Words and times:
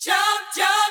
jump, 0.00 0.40
jump. 0.54 0.87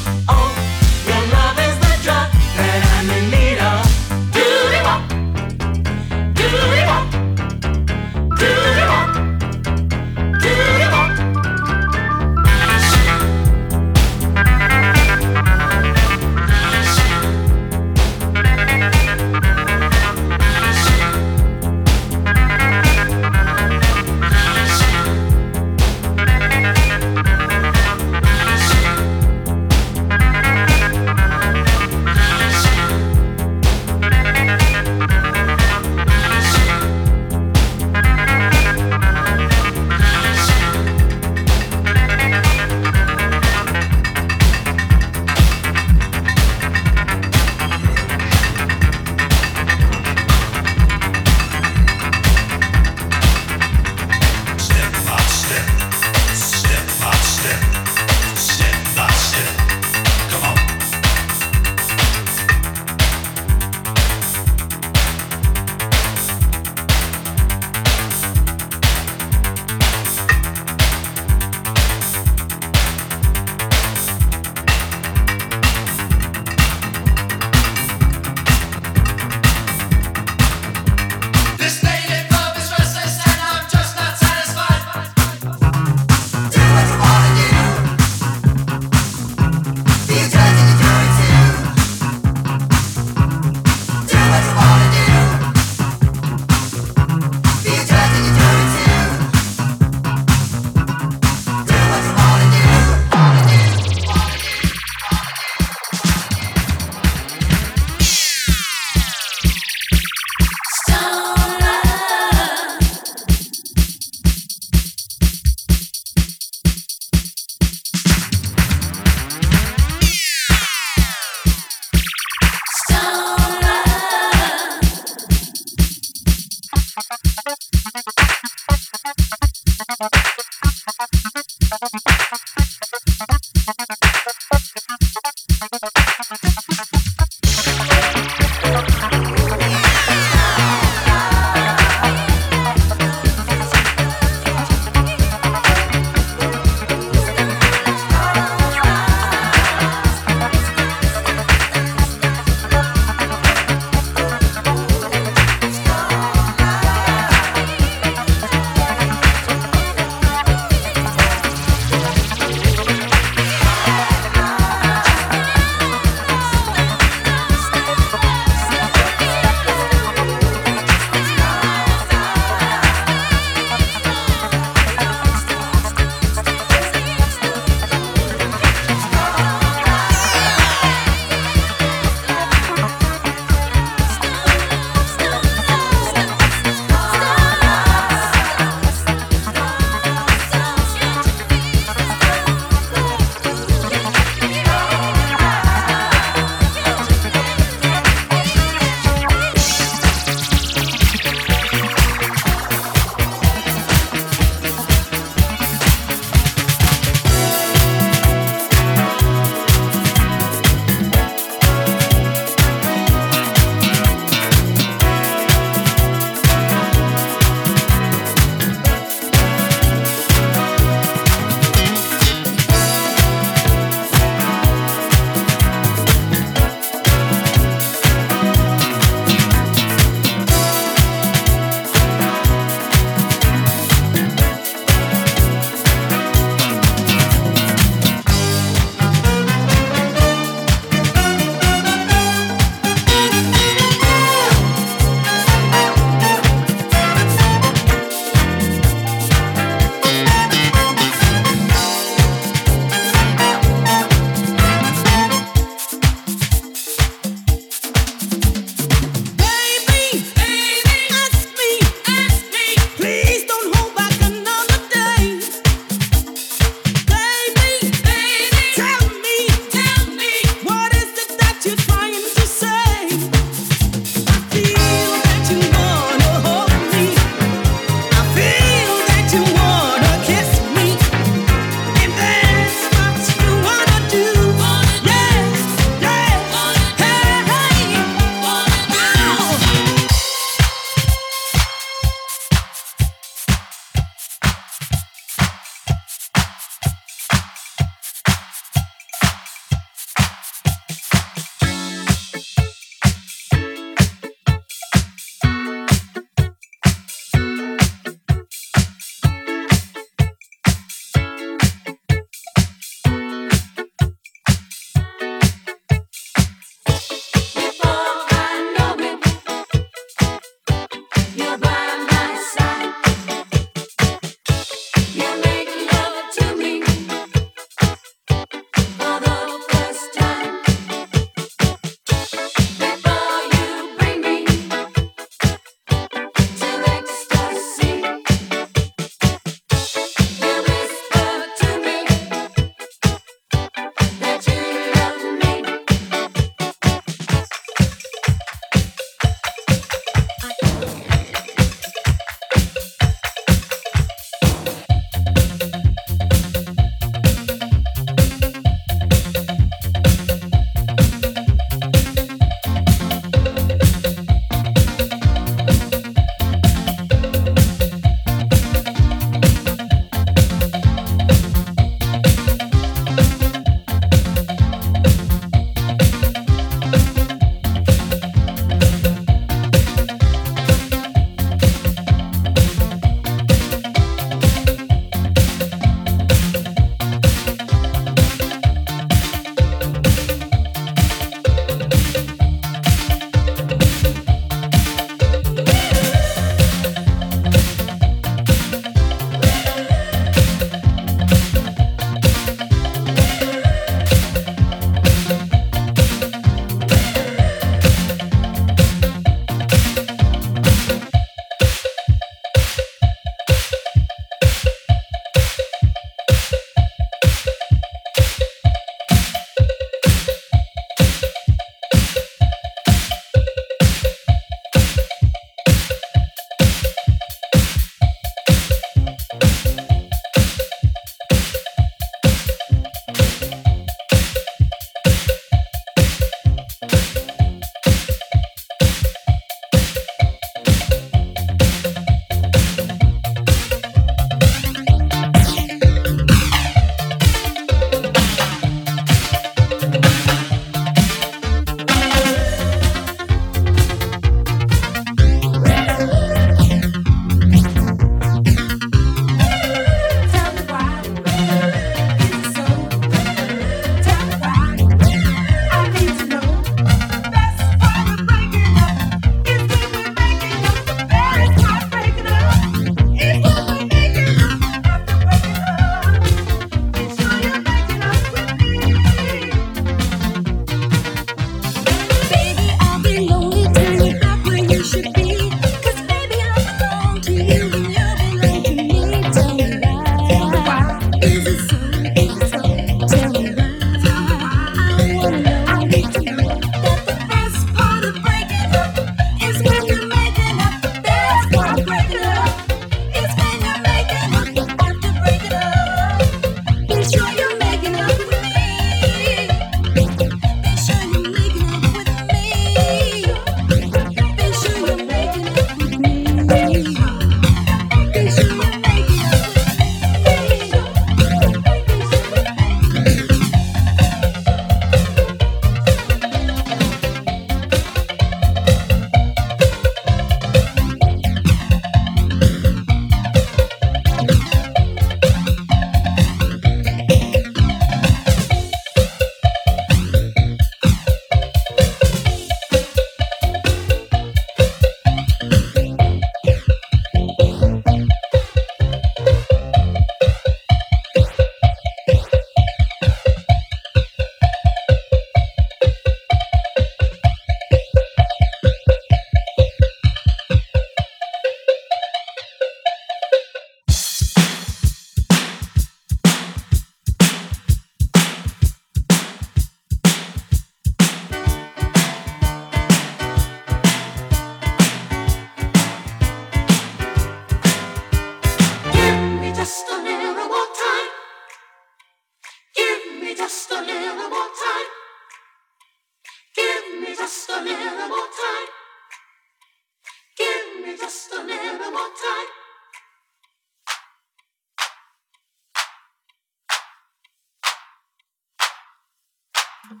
Signed, 599.88 600.00